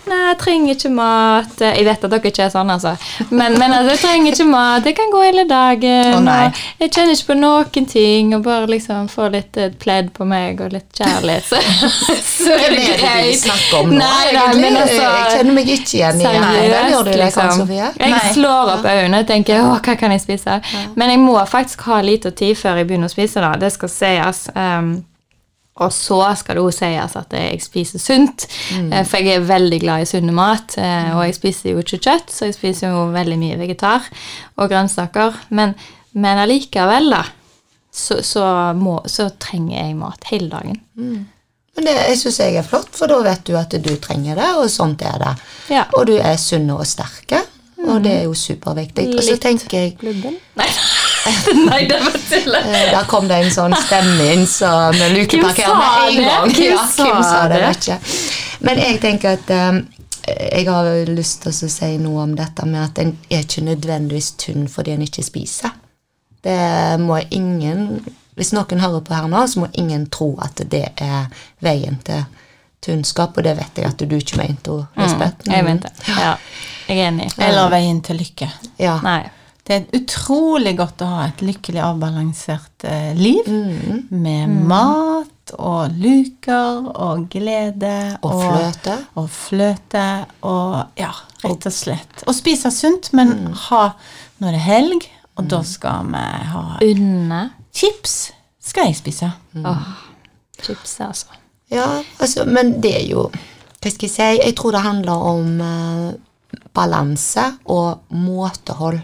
[0.09, 1.55] Nei, jeg trenger ikke mat.
[1.63, 2.95] Jeg vet at dere ikke er sånn, altså.
[3.29, 4.87] Men, men altså, jeg trenger ikke mat.
[4.89, 6.29] Jeg kan gå hele dagen.
[6.29, 8.33] Oh, jeg kjenner ikke på noen ting.
[8.37, 11.49] Og bare liksom få litt eh, pledd på meg og litt kjærlighet.
[11.49, 11.61] Så,
[12.33, 13.43] så er det er det du greit.
[13.43, 17.13] snakker om nå, Nei, nei, men altså, jeg kjenner meg ikke igjen i det.
[17.25, 17.75] Liksom.
[17.77, 20.61] Jeg slår opp øynene og tenker å, hva kan jeg spise?
[20.99, 23.45] Men jeg må faktisk ha litt tid før jeg begynner å spise.
[23.45, 24.47] da, Det skal sies.
[24.57, 24.99] Um,
[25.81, 28.47] og så skal det òg sies at jeg spiser sunt.
[28.75, 28.93] mm.
[29.07, 30.75] For jeg er veldig glad i sunn mat.
[30.79, 34.07] eh, Og jeg spiser jo ikke kjøtt, så jeg spiser jo veldig mye vegetar
[34.59, 35.35] og grønnsaker.
[35.51, 35.75] Men,
[36.19, 37.23] men allikevel, da,
[37.95, 40.81] så, så, må, så trenger jeg mat hele dagen.
[41.79, 44.49] Men det jeg synes jeg er flott, for da vet du at du trenger det,
[44.59, 45.35] og sånt er det.
[45.71, 45.85] Ja.
[45.95, 47.45] Og du er sunn og sterke,
[47.87, 49.05] og det er jo superviktig.
[49.15, 50.35] Og så tenker jeg Klubben?
[50.59, 50.67] Nei,
[51.69, 52.55] Nei det var tull.
[52.55, 56.29] eh, Der kom det en sånn stemme inn så med lukeparker Hvem sa med en
[56.29, 56.53] gang.
[56.55, 57.61] Hvem Ja, sa hvem sa det?
[57.63, 57.71] det?
[57.77, 57.99] Ikke.
[58.69, 59.83] Men jeg tenker at um,
[60.29, 64.33] jeg har lyst til å si noe om dette med at en er ikke nødvendigvis
[64.43, 65.73] tynn fordi en ikke spiser.
[66.45, 66.59] Det
[67.03, 68.01] må ingen
[68.39, 71.25] Hvis noen hører på her nå, så må ingen tro at det er
[71.65, 72.21] veien til
[72.87, 75.49] tunnskap, og det vet jeg at du ikke mente, Lisbeth.
[75.51, 75.91] Jeg mente.
[76.07, 76.37] Ja,
[76.87, 77.27] jeg er enig.
[77.43, 78.47] Eller veien til lykke.
[78.79, 79.01] Ja.
[79.03, 79.25] Nei.
[79.69, 84.07] Det er utrolig godt å ha et lykkelig avbalansert eh, liv Mm.
[84.11, 88.95] med mat og luker og glede Og fløte.
[89.21, 90.05] Og fløte
[90.43, 91.11] og ja,
[91.45, 92.25] rett og slett.
[92.27, 93.53] Og spise sunt, men Mm.
[93.69, 93.93] ha
[94.41, 95.03] Nå er det helg,
[95.37, 97.51] og da skal vi ha Unne.
[97.75, 98.31] chips.
[98.63, 99.33] Skal jeg spise.
[99.65, 99.83] Åh,
[100.63, 101.27] chips, altså.
[101.71, 103.31] Ja, altså, men det er jo
[103.83, 104.23] Hva skal jeg si?
[104.47, 106.13] Jeg tror det handler om eh,
[106.75, 109.01] balanse og måtehold.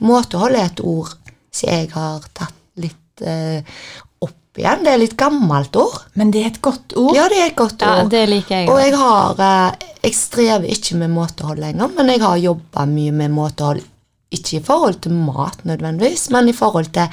[0.00, 1.10] Måtehold er et ord
[1.52, 3.60] som jeg har tatt litt eh,
[4.22, 4.84] opp igjen.
[4.86, 5.98] Det er litt gammelt ord.
[6.14, 7.12] Men det er et godt ord.
[7.16, 8.10] Ja, det er et godt Ja, ord.
[8.12, 12.22] det liker jeg Og jeg har eh, Jeg strever ikke med måtehold lenger, men jeg
[12.24, 13.82] har jobba mye med måtehold.
[14.32, 17.08] Ikke i forhold til mat nødvendigvis, men i forhold til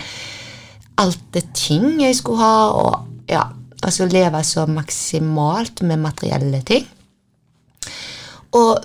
[1.02, 3.42] alt det ting jeg skulle ha, og ja,
[3.84, 6.86] altså leve så maksimalt med materielle ting.
[8.58, 8.78] Og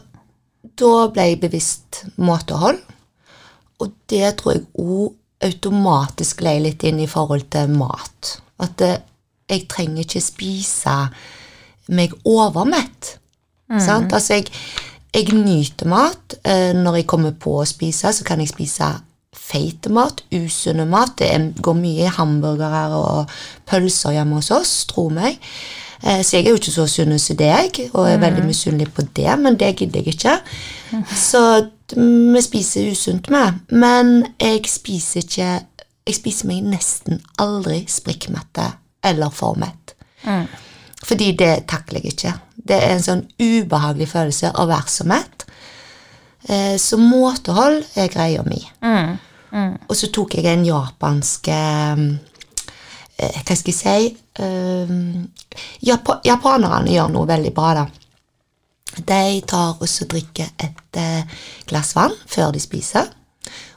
[0.82, 2.80] da ble jeg bevisst måtehold,
[3.82, 8.36] og det tror jeg òg automatisk lei litt inn i forhold til mat.
[8.62, 8.92] At det,
[9.50, 10.96] jeg trenger ikke spise
[11.92, 13.16] meg overmett.
[13.80, 14.12] Sant?
[14.12, 14.52] Altså, jeg,
[15.14, 16.36] jeg nyter mat.
[16.44, 18.92] Eh, når jeg kommer på å spise, så kan jeg spise
[19.32, 21.16] feit mat, usunne mat.
[21.18, 23.32] Det går mye i hamburgere og
[23.68, 25.40] pølser hjemme hos oss, tro meg.
[26.02, 29.04] Eh, så jeg er jo ikke så sunn som deg, og er veldig misunnelig på
[29.16, 30.38] det, men det gidder jeg ikke.
[31.30, 31.42] Så
[31.94, 33.42] vi spiser usunt vi.
[33.70, 35.52] Men jeg spiser ikke
[36.02, 38.64] Jeg spiser meg nesten aldri sprikkmette
[39.06, 39.92] eller formett.
[40.26, 40.48] Mm.
[41.02, 42.32] Fordi det takler jeg ikke.
[42.56, 45.44] Det er en sånn ubehagelig følelse å være så mett.
[46.48, 48.58] Eh, så måtehold er greia mi.
[49.86, 52.02] Og så tok jeg en japansk eh,
[53.30, 54.92] Hva skal jeg si eh,
[55.86, 57.86] Japa Japanerne gjør noe veldig bra, da.
[58.92, 63.08] De tar og drikker et eh, glass vann før de spiser.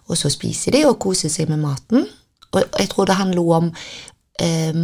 [0.07, 2.05] Og så spiser de og koser seg med maten.
[2.51, 3.71] Og jeg tror det handler om
[4.41, 4.83] eh,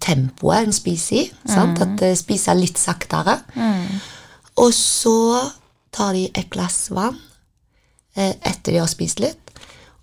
[0.00, 1.24] tempoet en spiser i.
[1.46, 1.80] Sant?
[1.82, 3.38] At de spiser litt saktere.
[4.58, 5.16] Og så
[5.94, 7.16] tar de et glass vann
[8.16, 9.47] eh, etter de har spist litt,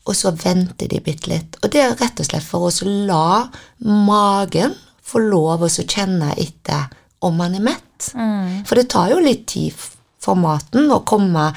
[0.05, 1.57] og så venter de bitte litt.
[1.63, 3.47] Og det er rett og slett for å la
[3.85, 6.87] magen få lov å kjenne etter
[7.25, 8.11] om man er mett.
[8.67, 9.73] For det tar jo litt tid
[10.21, 11.49] for maten å komme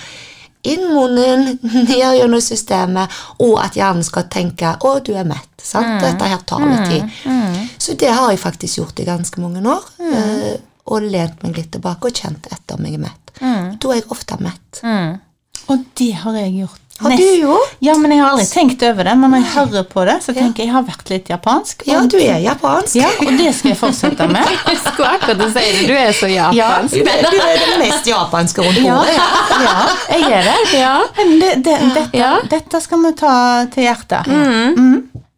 [0.68, 1.58] inn munnen,
[1.88, 3.12] ned gjennom systemet,
[3.44, 5.62] og at hjernen skal tenke 'Å, du er mett'.
[5.62, 6.00] Sant?
[6.02, 7.70] Dette her tar litt tid.
[7.78, 9.84] Så det har jeg faktisk gjort i ganske mange år.
[10.00, 10.66] Mm.
[10.88, 13.32] Og lent meg litt tilbake og kjent etter om jeg er mett.
[13.40, 14.80] Da er jeg ofte mett.
[15.68, 17.56] Og det har jeg gjort Har Nest- du jo?
[17.78, 19.12] Ja, men jeg har aldri tenkt over det.
[19.20, 21.82] Men når jeg hører på det, så tenker jeg jeg har vært litt japansk.
[21.86, 22.96] Ja, du er japansk.
[22.98, 24.48] Ja, og det skal jeg fortsette med.
[24.68, 25.84] Jeg skulle akkurat si det.
[25.86, 26.94] Du er så Ja, japansk.
[26.98, 29.14] Du er, du er den mest japanske rundt ja, bordet.
[29.14, 29.28] Ja.
[29.62, 30.56] ja jeg er det.
[30.74, 30.96] Ja.
[31.14, 32.32] Det, det, dette, Ja.
[32.50, 33.34] dette skal vi ta
[33.74, 34.32] til hjertet.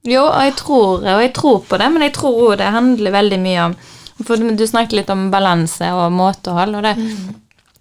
[0.08, 3.38] Jo, og jeg tror, og jeg tror på det, men jeg tror det handler veldig
[3.42, 3.74] mye om
[4.24, 6.94] For du snakket litt om balanse og måtehold, og det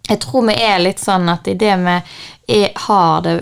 [0.10, 1.96] Jeg tror vi er litt sånn at idet vi
[2.60, 3.38] er, har det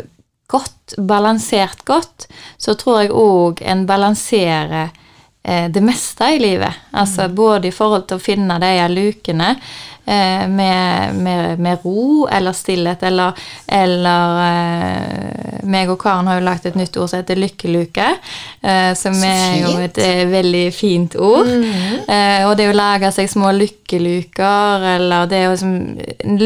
[0.48, 4.90] godt, balansert godt, så tror jeg òg en balanserer
[5.44, 6.88] eh, det meste i livet.
[6.92, 9.50] Altså både i forhold til å finne de lukene
[10.08, 13.36] eh, med, med, med ro eller stillhet, eller,
[13.68, 18.08] eller eh, meg og Karen har jo lagt et nytt ord som heter lykkeluke,
[18.62, 21.52] eh, som er jo et eh, veldig fint ord.
[22.08, 25.78] Eh, og det å lage seg små lykkeluker, eller det å liksom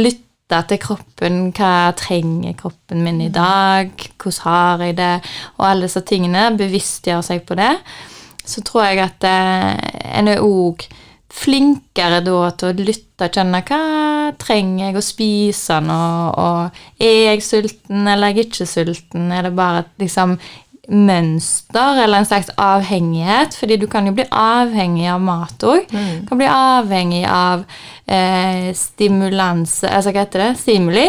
[0.01, 0.30] lytte
[0.69, 5.13] til kroppen, hva trenger kroppen min i dag, hvordan har jeg det,
[5.57, 7.71] og alle disse tingene, bevisstgjøre seg på det,
[8.45, 10.85] så tror jeg at eh, en er òg
[11.31, 13.81] flinkere da til å lytte og kjenne hva
[14.41, 16.01] trenger jeg å spise nå,
[16.41, 20.35] og er jeg sulten eller er jeg ikke sulten, er det bare liksom
[20.89, 25.85] mønster eller en slags avhengighet, fordi du kan jo bli avhengig av mat òg.
[25.93, 26.25] Mm.
[26.27, 27.61] kan bli avhengig av
[28.07, 30.49] eh, stimulanse Altså hva heter det?
[30.63, 31.05] Stimuli.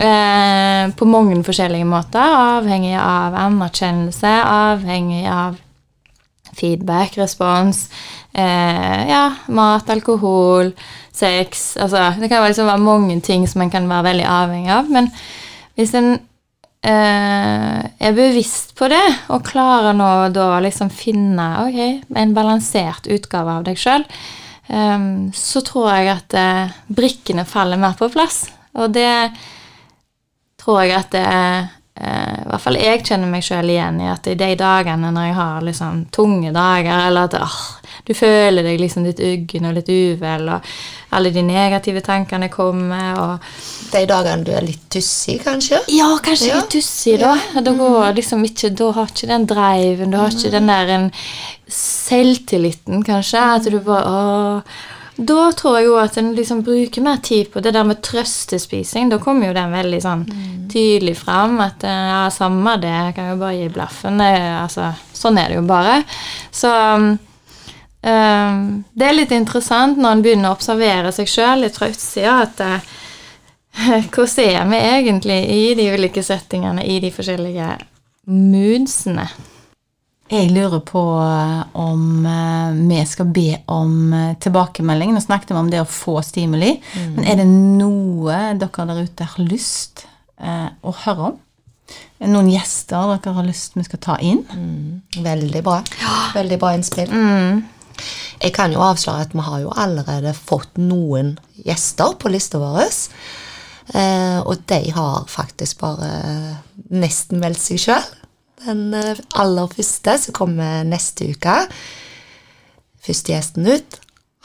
[0.00, 2.38] Eh, på mange forskjellige måter.
[2.56, 5.60] Avhengig av anerkjennelse, avhengig av
[6.56, 7.88] feedback, respons.
[8.32, 10.72] Eh, ja, mat, alkohol,
[11.12, 14.88] sex Altså det kan liksom være mange ting som en kan være veldig avhengig av.
[14.90, 15.12] Men
[15.76, 16.14] hvis en
[16.82, 23.58] eh, er bevisst på det, og klarer nå da liksom finne okay, en balansert utgave
[23.58, 24.06] av deg sjøl,
[25.36, 28.46] så tror jeg at eh, brikkene faller mer på plass.
[28.78, 29.10] Og det
[30.62, 31.56] tror jeg at det er
[31.98, 35.28] eh, I hvert fall jeg kjenner meg sjøl igjen i at i de dagene når
[35.28, 37.60] jeg har liksom tunge dager, eller at åh,
[38.06, 40.62] du føler deg liksom litt uggen og litt uvel, og
[41.12, 45.78] alle de negative tankene kommer, og De dagene du er litt tussig, kanskje?
[45.92, 46.56] ja, kanskje Ja.
[46.62, 47.34] litt tussig, da.
[47.60, 51.10] Da går liksom ikke Da har ikke den driven, du har ikke den der en
[51.68, 53.38] selvtilliten, kanskje.
[53.56, 54.62] At du bare Åh.
[55.22, 59.10] Da tror jeg jo at en liksom bruker mer tid på det der med trøstespising.
[59.12, 60.22] Da kommer jo den veldig sånn
[60.72, 61.58] tydelig fram.
[61.60, 64.16] At ja, samme det, jeg kan jo bare gi blaffen.
[64.18, 64.30] Det,
[64.62, 65.98] altså, sånn er det jo bare.
[66.50, 66.72] Så
[68.02, 72.62] det er litt interessant når en begynner å observere seg sjøl litt fra utsida, at
[72.66, 72.90] eh,
[74.12, 77.68] hvordan er vi egentlig i de ulike settingene, i de forskjellige
[78.26, 79.28] moodsene?
[80.32, 85.12] Jeg lurer på eh, om eh, vi skal be om tilbakemelding.
[85.12, 86.72] Nå snakket vi om det å få stimuli.
[86.96, 90.06] Men er det noe dere der ute har lyst
[90.40, 91.38] eh, å høre om?
[92.22, 94.42] Noen gjester dere har lyst vi skal ta inn?
[95.22, 95.82] Veldig bra.
[96.34, 97.14] Veldig bra innspill.
[98.42, 102.90] Jeg kan jo avsløre at vi har jo allerede fått noen gjester på lista vår.
[103.94, 106.10] Eh, og de har faktisk bare
[106.90, 108.08] nesten meldt seg sjøl.
[108.64, 111.56] Den eh, aller første som kommer neste uke.
[113.02, 113.98] Første gjesten ut.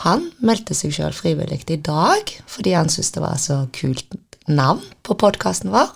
[0.06, 4.84] Han meldte seg sjøl frivillig i dag fordi han syntes det var så kult navn
[5.02, 5.90] på podkasten vår.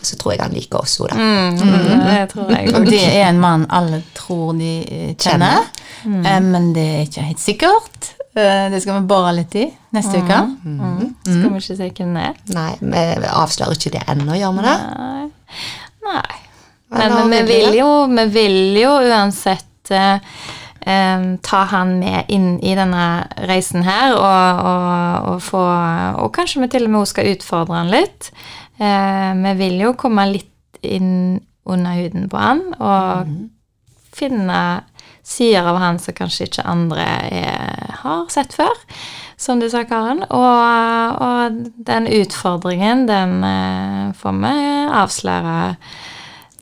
[0.00, 1.16] Så tror jeg han liker oss òg, da.
[1.16, 1.60] Mm,
[2.04, 4.72] det tror jeg Og det er en mann alle tror de
[5.16, 5.70] kjenner, kjenner.
[6.04, 6.50] Mm.
[6.50, 8.10] Men det er ikke helt sikkert.
[8.36, 10.40] Eh, Det skal vi bore litt i neste uke.
[10.64, 11.14] Mm.
[11.22, 12.42] Skal vi ikke si hvem det er?
[12.58, 14.76] Nei, vi avslører ikke det ennå, gjør vi det?
[14.98, 15.30] Nei.
[16.04, 16.42] Nei.
[16.94, 20.18] Men vi vil jo, vi vil jo uansett uh,
[20.84, 25.62] Um, ta han med inn i denne reisen her, og, og, og få
[26.20, 28.28] Og kanskje vi til og med skal utfordre han litt.
[28.78, 33.30] Eh, vi vil jo komme litt inn under huden på han, og
[34.14, 34.58] finne
[35.24, 38.74] sider av han som kanskje ikke andre er, har sett før,
[39.40, 40.24] som du sa, Karen.
[40.28, 44.56] Og, og den utfordringen, den eh, får vi
[45.00, 45.56] avsløre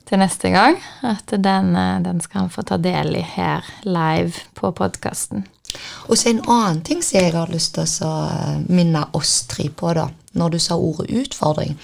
[0.09, 0.79] til neste gang.
[1.07, 5.47] At den, eh, den skal han få ta del i her live på podkasten.
[6.09, 8.13] Og så en annen ting som jeg har lyst til å
[8.69, 10.09] minne oss tre på, da,
[10.39, 11.77] når du sa ordet utfordring.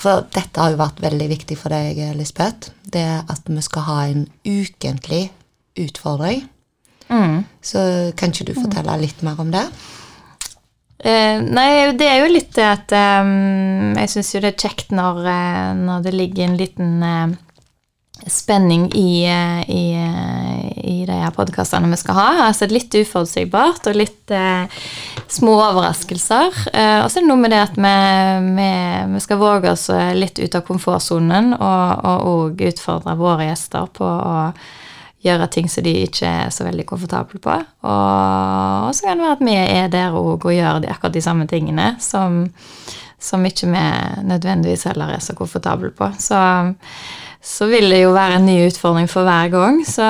[0.00, 2.72] For dette har jo vært veldig viktig for deg, Lisbeth.
[2.82, 5.28] Det at vi skal ha en ukentlig
[5.80, 6.46] utfordring.
[7.62, 7.80] Så
[8.16, 9.66] kan ikke du fortelle litt mer om det?
[11.02, 14.92] Uh, nei, det er jo litt det at um, Jeg syns jo det er kjekt
[14.94, 17.32] når, eh, når det ligger en liten eh,
[18.26, 22.28] spenning i, eh, i, eh, i de her podkastene vi skal ha.
[22.48, 24.66] Altså litt uforutsigbart og litt eh,
[25.28, 26.52] små overraskelser.
[26.72, 27.96] Eh, og så er det noe med det at vi,
[28.58, 28.68] vi,
[29.14, 34.36] vi skal våge oss litt ut av komfortsonen og òg utfordre våre gjester på å
[35.22, 37.54] gjøre ting som de ikke er så veldig komfortable på.
[37.86, 41.92] Og, så kan det være at vi er der og gjør akkurat de samme tingene
[42.02, 42.42] som,
[43.22, 43.84] som ikke vi
[44.26, 46.10] nødvendigvis heller er så komfortable på.
[46.18, 46.40] Så,
[47.42, 49.80] så vil det jo være en ny utfordring for hver gang.
[49.86, 50.06] Så,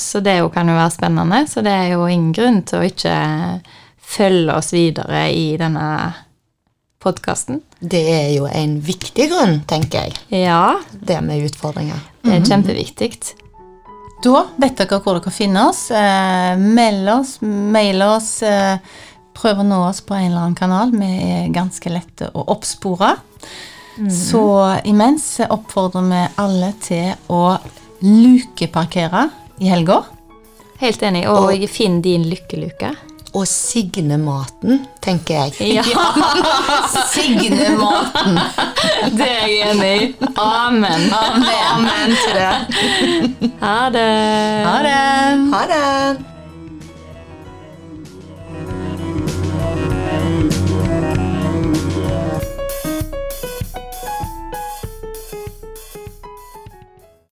[0.00, 1.42] så det jo kan jo være spennende.
[1.50, 3.14] Så det er jo ingen grunn til å ikke
[4.10, 5.86] følge oss videre i denne
[7.00, 7.60] podkasten.
[7.80, 10.16] Det er jo en viktig grunn, tenker jeg.
[10.46, 10.80] Ja.
[10.90, 12.00] Det med utfordringer.
[12.24, 13.12] Det er kjempeviktig.
[14.24, 15.86] Da vet dere hvor dere finner oss.
[15.92, 18.34] Eh, meld oss, mail oss.
[18.44, 18.76] Eh,
[19.36, 20.92] prøv å nå oss på en eller annen kanal.
[20.92, 23.14] Vi er ganske lette å oppspore.
[24.00, 24.10] Mm.
[24.10, 24.44] Så
[24.88, 27.44] imens oppfordrer vi alle til å
[28.00, 29.28] lukeparkere
[29.60, 30.00] i helga.
[30.80, 31.26] Helt enig.
[31.28, 32.94] Og, og finn din lykkeluke
[33.30, 35.52] og signe maten, tenker jeg.
[35.76, 35.84] Ja.
[37.12, 38.40] signe maten.
[39.14, 40.10] Det er jeg enig i.
[40.34, 41.06] Amen.
[41.14, 41.46] Amen.
[41.70, 43.50] Amen til det.
[43.64, 44.10] Ha det.
[44.66, 45.00] Ha det.
[45.52, 46.39] Ha det.